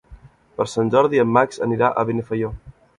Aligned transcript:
Per 0.61 0.65
Sant 0.71 0.89
Jordi 0.97 1.23
en 1.27 1.31
Max 1.37 1.63
anirà 1.69 1.91
a 2.05 2.09
Benifaió. 2.13 2.55